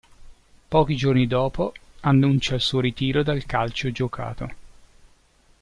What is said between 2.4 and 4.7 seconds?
il suo ritiro dal calcio giocato.